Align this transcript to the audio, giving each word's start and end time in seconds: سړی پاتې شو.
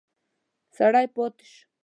سړی 0.77 1.05
پاتې 1.15 1.43
شو. 1.51 1.61